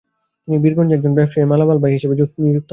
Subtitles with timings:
[0.41, 2.69] তিনি বীরগঞ্জে একজন ব্যবসায়ীর মালামালবাহী হিসেবে নিযুক্ত হন।